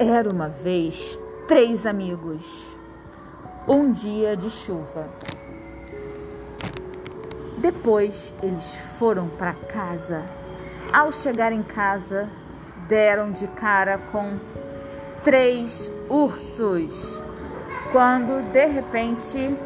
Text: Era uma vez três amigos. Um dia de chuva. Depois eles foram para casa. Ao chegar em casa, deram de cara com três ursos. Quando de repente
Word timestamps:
Era 0.00 0.30
uma 0.30 0.48
vez 0.48 1.20
três 1.48 1.84
amigos. 1.84 2.78
Um 3.66 3.90
dia 3.90 4.36
de 4.36 4.48
chuva. 4.48 5.08
Depois 7.56 8.32
eles 8.40 8.76
foram 8.96 9.26
para 9.26 9.54
casa. 9.54 10.24
Ao 10.92 11.10
chegar 11.10 11.50
em 11.50 11.64
casa, 11.64 12.30
deram 12.86 13.32
de 13.32 13.48
cara 13.48 13.98
com 14.12 14.38
três 15.24 15.90
ursos. 16.08 17.20
Quando 17.90 18.52
de 18.52 18.66
repente 18.66 19.56